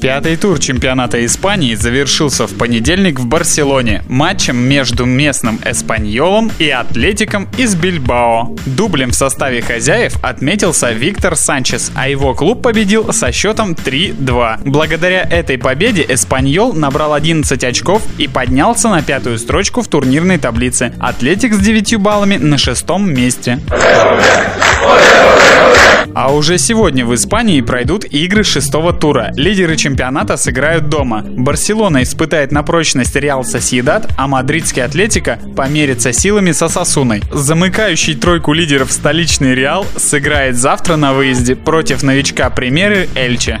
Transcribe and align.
Пятый 0.00 0.36
тур 0.36 0.58
чемпионата 0.58 1.22
Испании 1.26 1.74
завершился 1.74 2.46
в 2.46 2.56
понедельник 2.56 3.20
в 3.20 3.26
Барселоне 3.26 4.02
матчем 4.08 4.56
между 4.56 5.04
местным 5.04 5.60
Эспаньолом 5.62 6.50
и 6.58 6.70
Атлетиком 6.70 7.46
из 7.58 7.74
Бильбао. 7.74 8.56
Дублем 8.64 9.10
в 9.10 9.14
составе 9.14 9.60
хозяев 9.60 10.14
отметился 10.24 10.92
Виктор 10.92 11.36
Санчес, 11.36 11.92
а 11.94 12.08
его 12.08 12.34
клуб 12.34 12.62
победил 12.62 13.12
со 13.12 13.30
счетом 13.30 13.72
3-2. 13.72 14.62
Благодаря 14.64 15.20
этой 15.20 15.58
победе 15.58 16.06
Эспаньол 16.08 16.72
набрал 16.72 17.12
11 17.12 17.62
очков 17.62 18.02
и 18.16 18.26
поднялся 18.26 18.88
на 18.88 19.02
пятую 19.02 19.38
строчку 19.38 19.82
в 19.82 19.88
турнирной 19.88 20.38
таблице. 20.38 20.94
Атлетик 20.98 21.52
с 21.52 21.58
9 21.58 21.96
баллами 21.96 22.36
на 22.36 22.56
шестом 22.56 23.12
месте. 23.12 23.60
А 26.14 26.32
уже 26.32 26.58
сегодня 26.58 27.06
в 27.06 27.14
Испании 27.14 27.60
пройдут 27.60 28.04
игры 28.04 28.42
шестого 28.44 28.92
тура. 28.92 29.32
Лидеры 29.36 29.76
чемпионата 29.76 30.36
сыграют 30.36 30.88
дома. 30.88 31.22
Барселона 31.24 32.02
испытает 32.02 32.52
на 32.52 32.62
прочность 32.62 33.14
Реал 33.16 33.44
Сосьедад, 33.44 34.12
а 34.16 34.26
мадридский 34.26 34.82
Атлетика 34.84 35.38
померится 35.56 36.12
силами 36.12 36.52
со 36.52 36.68
Сосуной. 36.68 37.22
Замыкающий 37.32 38.14
тройку 38.14 38.52
лидеров 38.52 38.90
столичный 38.92 39.54
Реал 39.54 39.86
сыграет 39.96 40.56
завтра 40.56 40.96
на 40.96 41.12
выезде 41.12 41.54
против 41.56 42.02
новичка 42.02 42.50
премьеры 42.50 43.08
Эльче. 43.14 43.60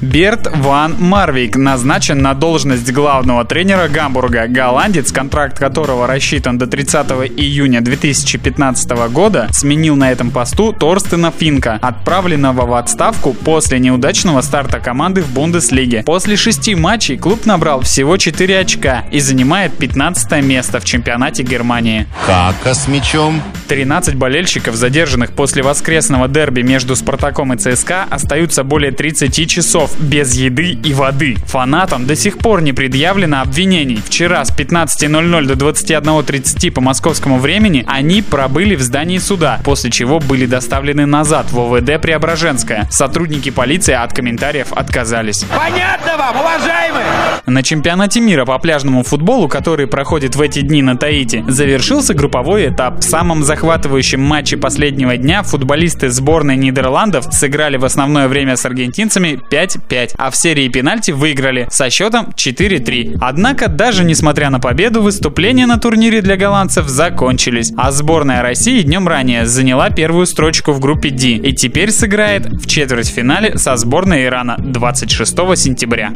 Берт 0.00 0.48
Ван 0.56 0.96
Марвик 0.98 1.56
назначен 1.56 2.20
на 2.20 2.34
должность 2.34 2.92
главного 2.92 3.44
тренера 3.44 3.88
Гамбурга. 3.88 4.46
Голландец, 4.48 5.12
контракт 5.12 5.58
которого 5.58 6.06
рассчитан 6.06 6.58
до 6.58 6.66
30 6.66 7.06
июня 7.36 7.80
2015 7.80 8.90
года, 9.10 9.25
сменил 9.52 9.96
на 9.96 10.12
этом 10.12 10.30
посту 10.30 10.72
Торстена 10.72 11.32
Финка, 11.36 11.78
отправленного 11.82 12.66
в 12.66 12.74
отставку 12.74 13.32
после 13.32 13.78
неудачного 13.78 14.40
старта 14.40 14.78
команды 14.78 15.22
в 15.22 15.32
Бундеслиге. 15.32 16.02
После 16.04 16.36
шести 16.36 16.74
матчей 16.74 17.16
клуб 17.16 17.44
набрал 17.46 17.80
всего 17.80 18.16
4 18.16 18.58
очка 18.60 19.04
и 19.10 19.20
занимает 19.20 19.76
15 19.76 20.44
место 20.44 20.80
в 20.80 20.84
чемпионате 20.84 21.42
Германии. 21.42 22.06
Кака 22.26 22.74
с 22.74 22.88
мячом. 22.88 23.42
13 23.68 24.14
болельщиков, 24.14 24.76
задержанных 24.76 25.32
после 25.32 25.62
воскресного 25.62 26.28
дерби 26.28 26.62
между 26.62 26.94
Спартаком 26.94 27.52
и 27.52 27.56
ЦСКА, 27.56 28.04
остаются 28.08 28.62
более 28.62 28.92
30 28.92 29.48
часов 29.50 29.90
без 29.98 30.34
еды 30.34 30.78
и 30.84 30.94
воды. 30.94 31.36
Фанатам 31.46 32.06
до 32.06 32.14
сих 32.14 32.38
пор 32.38 32.62
не 32.62 32.72
предъявлено 32.72 33.40
обвинений. 33.40 34.00
Вчера 34.04 34.44
с 34.44 34.56
15.00 34.56 35.46
до 35.46 35.54
21.30 35.54 36.70
по 36.70 36.80
московскому 36.80 37.38
времени 37.38 37.84
они 37.88 38.22
пробыли 38.22 38.76
в 38.76 38.82
здании 38.82 39.15
суда, 39.18 39.60
после 39.64 39.90
чего 39.90 40.18
были 40.18 40.46
доставлены 40.46 41.06
назад 41.06 41.50
в 41.50 41.58
ОВД 41.58 42.00
Преображенское. 42.00 42.88
Сотрудники 42.90 43.50
полиции 43.50 43.94
от 43.94 44.12
комментариев 44.12 44.72
отказались. 44.72 45.44
Понятно 45.44 46.16
вам, 46.16 46.36
уважаемые? 46.40 47.06
На 47.46 47.62
чемпионате 47.62 48.20
мира 48.20 48.44
по 48.44 48.58
пляжному 48.58 49.04
футболу, 49.04 49.46
который 49.46 49.86
проходит 49.86 50.34
в 50.34 50.40
эти 50.40 50.62
дни 50.62 50.82
на 50.82 50.96
Таити, 50.96 51.44
завершился 51.46 52.12
групповой 52.12 52.70
этап. 52.70 52.98
В 52.98 53.04
самом 53.04 53.44
захватывающем 53.44 54.20
матче 54.20 54.56
последнего 54.56 55.16
дня 55.16 55.44
футболисты 55.44 56.08
сборной 56.08 56.56
Нидерландов 56.56 57.32
сыграли 57.32 57.76
в 57.76 57.84
основное 57.84 58.26
время 58.26 58.56
с 58.56 58.66
аргентинцами 58.66 59.38
5-5, 59.48 60.14
а 60.18 60.32
в 60.32 60.36
серии 60.36 60.66
пенальти 60.66 61.12
выиграли 61.12 61.68
со 61.70 61.88
счетом 61.88 62.30
4-3. 62.34 63.18
Однако, 63.20 63.68
даже 63.68 64.02
несмотря 64.02 64.50
на 64.50 64.58
победу, 64.58 65.00
выступления 65.00 65.66
на 65.66 65.78
турнире 65.78 66.22
для 66.22 66.36
голландцев 66.36 66.88
закончились, 66.88 67.72
а 67.76 67.92
сборная 67.92 68.42
России 68.42 68.82
днем 68.82 69.06
ранее 69.06 69.46
заняла 69.46 69.90
первую 69.90 70.26
строчку 70.26 70.72
в 70.72 70.80
группе 70.80 71.10
D 71.10 71.34
и 71.34 71.52
теперь 71.52 71.92
сыграет 71.92 72.46
в 72.46 72.66
четвертьфинале 72.66 73.56
со 73.56 73.76
сборной 73.76 74.24
Ирана 74.24 74.56
26 74.58 75.36
сентября. 75.56 76.12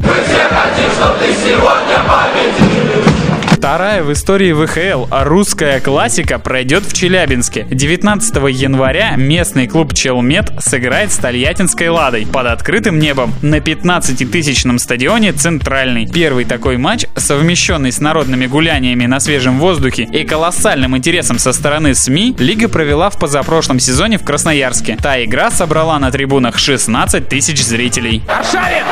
Вторая 3.60 4.02
в 4.02 4.10
истории 4.10 4.54
ВХЛ 4.54 5.12
русская 5.24 5.80
классика 5.80 6.38
пройдет 6.38 6.82
в 6.84 6.94
Челябинске. 6.94 7.66
19 7.70 8.36
января 8.50 9.16
местный 9.16 9.68
клуб 9.68 9.92
Челмет 9.92 10.50
сыграет 10.60 11.12
с 11.12 11.18
Тольяттинской 11.18 11.90
Ладой 11.90 12.26
под 12.26 12.46
открытым 12.46 12.98
небом 12.98 13.34
на 13.42 13.56
15-тысячном 13.58 14.78
стадионе 14.78 15.32
«Центральный». 15.34 16.08
Первый 16.10 16.46
такой 16.46 16.78
матч, 16.78 17.04
совмещенный 17.16 17.92
с 17.92 18.00
народными 18.00 18.46
гуляниями 18.46 19.04
на 19.04 19.20
свежем 19.20 19.58
воздухе 19.58 20.04
и 20.04 20.24
колоссальным 20.24 20.96
интересом 20.96 21.38
со 21.38 21.52
стороны 21.52 21.94
СМИ, 21.94 22.36
Лига 22.38 22.68
провела 22.68 23.10
в 23.10 23.18
позапрошлом 23.18 23.78
сезоне 23.78 24.16
в 24.16 24.24
Красноярске. 24.24 24.96
Та 25.02 25.22
игра 25.22 25.50
собрала 25.50 25.98
на 25.98 26.10
трибунах 26.10 26.58
16 26.58 27.28
тысяч 27.28 27.62
зрителей. 27.62 28.22
Аршавин! 28.26 28.84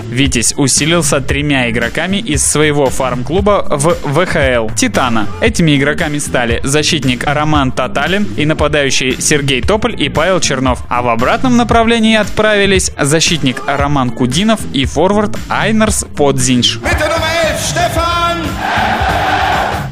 Витязь 0.00 0.54
усилился 0.56 1.20
тремя 1.20 1.70
игроками 1.70 2.16
из 2.16 2.46
своего 2.46 2.86
фарм-клуба 2.86 3.66
в 3.68 3.94
ВХЛ 4.02 4.74
«Титана». 4.74 5.26
Этими 5.40 5.76
игроками 5.76 6.18
стали 6.18 6.60
защитник 6.62 7.24
Роман 7.26 7.72
Таталин 7.72 8.26
и 8.36 8.46
нападающий 8.46 9.20
Сергей 9.20 9.60
Тополь 9.60 10.00
и 10.00 10.08
Павел 10.08 10.40
Чернов. 10.40 10.80
А 10.88 11.02
в 11.02 11.08
обратном 11.08 11.56
направлении 11.56 12.16
отправились 12.16 12.92
защитник 12.98 13.62
Роман 13.66 14.10
Кудинов 14.10 14.60
и 14.72 14.84
форвард 14.84 15.36
Айнерс 15.48 16.04
Подзинш. 16.16 16.78
Bitte 16.78 17.08
Nummer 17.08 17.28
11, 17.44 17.60
Stefan! 17.60 18.01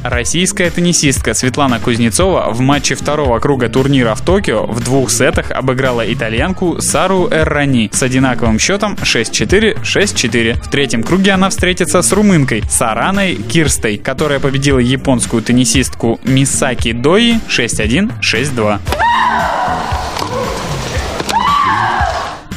Российская 0.03 0.71
теннисистка 0.71 1.35
Светлана 1.35 1.79
Кузнецова 1.79 2.51
в 2.51 2.61
матче 2.61 2.95
второго 2.95 3.39
круга 3.39 3.69
турнира 3.69 4.15
в 4.15 4.23
Токио 4.23 4.65
в 4.67 4.83
двух 4.83 5.11
сетах 5.11 5.51
обыграла 5.51 6.11
итальянку 6.11 6.81
Сару 6.81 7.29
Эррани 7.31 7.91
с 7.93 8.03
одинаковым 8.03 8.59
счетом 8.59 8.95
6-4, 8.95 9.83
6-4. 9.83 10.63
В 10.63 10.71
третьем 10.71 11.03
круге 11.03 11.33
она 11.33 11.51
встретится 11.51 12.01
с 12.01 12.13
румынкой 12.13 12.63
Сараной 12.71 13.35
Кирстой, 13.37 13.99
которая 13.99 14.41
победила 14.41 14.79
японскую 14.79 15.43
теннисистку 15.43 16.19
Мисаки 16.25 16.93
Дои 16.93 17.39
6-1, 17.49 18.13
6-2. 18.21 19.00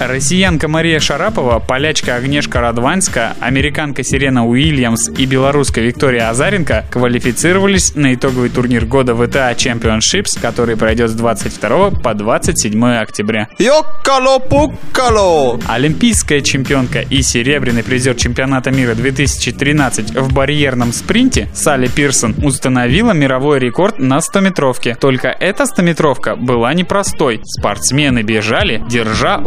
Россиянка 0.07 0.67
Мария 0.67 0.99
Шарапова, 0.99 1.59
полячка 1.59 2.15
Агнешка 2.15 2.61
Радванска, 2.61 3.35
американка 3.39 4.03
Сирена 4.03 4.47
Уильямс 4.47 5.09
и 5.09 5.25
белоруска 5.25 5.81
Виктория 5.81 6.29
Азаренко 6.29 6.85
квалифицировались 6.89 7.95
на 7.95 8.13
итоговый 8.13 8.49
турнир 8.49 8.85
года 8.85 9.13
VTA 9.13 9.55
Championships, 9.55 10.39
который 10.39 10.77
пройдет 10.77 11.09
с 11.09 11.13
22 11.13 11.91
по 11.91 12.13
27 12.13 12.85
октября. 12.95 13.49
Йоккало-пуккало! 13.59 15.59
Олимпийская 15.67 16.41
чемпионка 16.41 17.01
и 17.01 17.21
серебряный 17.21 17.83
призер 17.83 18.15
чемпионата 18.15 18.71
мира 18.71 18.95
2013 18.95 20.15
в 20.15 20.33
барьерном 20.33 20.93
спринте 20.93 21.49
Салли 21.53 21.87
Пирсон 21.87 22.35
установила 22.43 23.11
мировой 23.11 23.59
рекорд 23.59 23.99
на 23.99 24.17
100-метровке. 24.17 24.95
Только 24.99 25.29
эта 25.29 25.63
100-метровка 25.63 26.35
была 26.35 26.73
непростой. 26.73 27.41
Спортсмены 27.43 28.23
бежали, 28.23 28.83
держа 28.89 29.37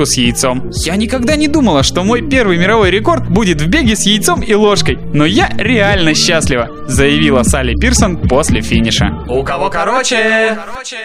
ложку 0.00 0.06
с 0.06 0.16
яйцом. 0.16 0.70
Я 0.84 0.96
никогда 0.96 1.36
не 1.36 1.48
думала, 1.48 1.82
что 1.82 2.02
мой 2.02 2.22
первый 2.22 2.58
мировой 2.58 2.90
рекорд 2.90 3.28
будет 3.28 3.60
в 3.60 3.68
беге 3.68 3.96
с 3.96 4.06
яйцом 4.06 4.40
и 4.40 4.54
ложкой. 4.54 4.98
Но 5.12 5.24
я 5.24 5.50
реально 5.56 6.14
счастлива, 6.14 6.68
заявила 6.86 7.42
Салли 7.42 7.74
Пирсон 7.74 8.16
после 8.28 8.62
финиша. 8.62 9.06
У 9.28 9.42
кого 9.42 9.70
короче? 9.70 10.56
короче. 10.66 10.96